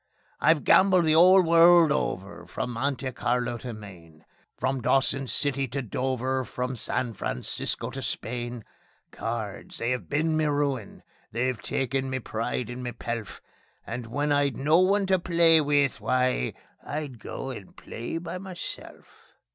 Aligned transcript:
I've 0.39 0.63
gambled 0.63 1.05
the 1.05 1.13
'ole 1.13 1.43
world 1.43 1.91
over, 1.91 2.47
from 2.47 2.71
Monte 2.71 3.11
Carlo 3.11 3.59
to 3.59 3.71
Maine; 3.71 4.25
From 4.57 4.81
Dawson 4.81 5.27
City 5.27 5.67
to 5.67 5.83
Dover, 5.83 6.43
from 6.43 6.75
San 6.75 7.13
Francisco 7.13 7.91
to 7.91 8.01
Spain. 8.01 8.65
Cards! 9.11 9.77
They 9.77 9.93
'ave 9.93 10.05
been 10.05 10.35
me 10.35 10.45
ruin. 10.45 11.03
They've 11.31 11.61
taken 11.61 12.09
me 12.09 12.17
pride 12.17 12.67
and 12.71 12.81
me 12.81 12.93
pelf, 12.93 13.43
And 13.85 14.07
when 14.07 14.31
I'd 14.31 14.57
no 14.57 14.79
one 14.79 15.05
to 15.05 15.19
play 15.19 15.61
with 15.61 16.01
why, 16.01 16.55
I'd 16.83 17.19
go 17.19 17.51
and 17.51 17.69
I'd 17.69 17.75
play 17.75 18.17
by 18.17 18.39
meself. 18.39 19.35